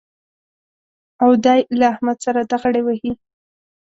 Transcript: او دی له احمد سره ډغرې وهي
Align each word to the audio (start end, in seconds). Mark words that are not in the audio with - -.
او 1.23 1.29
دی 1.43 1.59
له 1.79 1.85
احمد 1.93 2.17
سره 2.25 2.47
ډغرې 2.49 2.81
وهي 2.83 3.11